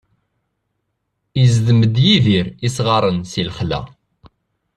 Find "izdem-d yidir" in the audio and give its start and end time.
1.43-2.47